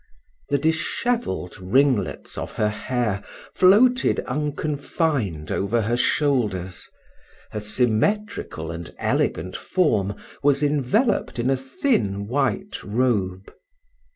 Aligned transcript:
The 0.49 0.57
dishevelled 0.57 1.59
ringlets 1.59 2.35
of 2.35 2.53
her 2.53 2.69
hair 2.69 3.23
floated 3.53 4.19
unconfined 4.21 5.51
over 5.51 5.83
her 5.83 5.95
shoulders: 5.95 6.89
her 7.51 7.59
symmetrical 7.59 8.71
and 8.71 8.91
elegant 8.97 9.55
form 9.55 10.15
was 10.41 10.63
enveloped 10.63 11.37
in 11.37 11.51
a 11.51 11.55
thin 11.55 12.25
white 12.25 12.83
robe. 12.83 13.53